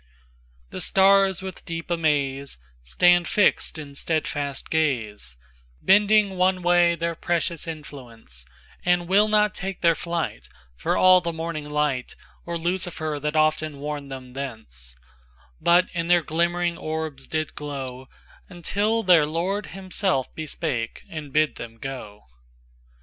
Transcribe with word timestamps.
VIThe 0.71 0.81
stars, 0.81 1.41
with 1.43 1.63
deep 1.63 1.91
amaze, 1.91 2.57
Stand 2.83 3.27
fixed 3.27 3.77
in 3.77 3.93
steadfast 3.93 4.71
gaze, 4.71 5.37
Bending 5.79 6.37
one 6.37 6.63
way 6.63 6.95
their 6.95 7.13
precious 7.13 7.67
influence, 7.67 8.43
And 8.83 9.07
will 9.07 9.27
not 9.27 9.53
take 9.53 9.81
their 9.81 9.93
flight, 9.93 10.49
For 10.75 10.97
all 10.97 11.21
the 11.21 11.31
morning 11.31 11.69
light, 11.69 12.15
Or 12.47 12.57
Lucifer 12.57 13.19
that 13.21 13.35
often 13.35 13.77
warned 13.77 14.11
them 14.11 14.33
thence; 14.33 14.95
But 15.61 15.85
in 15.93 16.07
their 16.07 16.23
glimmering 16.23 16.79
orbs 16.79 17.27
did 17.27 17.53
glow, 17.53 18.07
Until 18.49 19.03
their 19.03 19.27
Lord 19.27 19.67
himself 19.67 20.33
bespake, 20.33 21.03
and 21.11 21.31
bid 21.31 21.57
them 21.57 21.77
go. 21.77 22.23